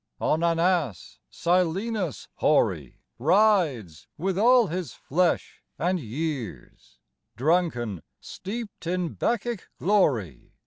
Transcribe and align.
On 0.19 0.41
an 0.43 0.57
ass 0.59 1.19
Silenus 1.29 2.27
hoary 2.37 2.97
Rides, 3.19 4.07
with 4.17 4.35
all 4.35 4.65
his 4.65 4.95
flesh 4.95 5.61
and 5.77 5.99
years, 5.99 6.97
Drunken, 7.35 8.01
steeped 8.19 8.87
in 8.87 9.13
Bacchic 9.13 9.67
glory. 9.77 10.53